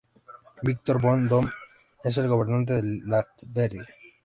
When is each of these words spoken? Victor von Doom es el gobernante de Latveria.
Victor 0.63 0.99
von 0.99 1.27
Doom 1.29 1.47
es 2.03 2.17
el 2.17 2.27
gobernante 2.27 2.81
de 2.81 3.01
Latveria. 3.05 3.85